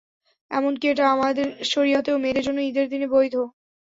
[0.51, 3.35] এমনকি এটা আমাদের শরীয়তেও মেয়েদের জন্য ঈদের দিনে বৈধ।